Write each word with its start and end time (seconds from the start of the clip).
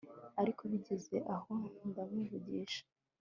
ariko 0.41 0.61
bigeze 0.71 1.15
aho 1.35 1.51
ndamuvugisha 1.87 2.83